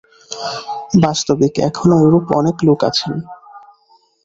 বাস্তবিক 1.01 1.53
এখনও 1.67 1.97
এরূপ 2.05 2.25
অনেক 2.39 2.57
লোক 2.67 2.79
আছেন। 2.89 3.13